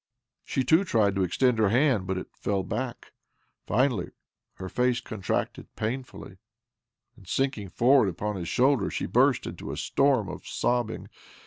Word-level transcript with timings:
She 0.43 0.63
too 0.63 0.83
tried 0.83 1.13
to 1.13 1.21
extend 1.23 1.59
her 1.59 1.69
hand, 1.69 2.07
but 2.07 2.17
it 2.17 2.35
fell 2.35 2.63
back. 2.63 3.11
Finally, 3.67 4.09
her 4.55 4.67
face 4.67 4.99
contracted 4.99 5.75
pain 5.75 6.01
fully, 6.01 6.37
and, 7.15 7.27
sinking 7.27 7.69
forward 7.69 8.09
upon 8.09 8.35
his 8.35 8.47
shoulder, 8.47 8.89
she 8.89 9.05
burst 9.05 9.45
into 9.45 9.71
a 9.71 9.77
storm 9.77 10.27
of 10.27 10.47
sobbing. 10.47 11.07